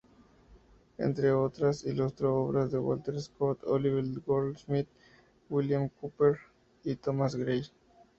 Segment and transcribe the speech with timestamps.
[0.97, 4.87] Entre otras, ilustró obras de Walter Scott, Oliver Goldsmith,
[5.47, 6.37] William Cowper
[6.83, 7.65] y Thomas Gray.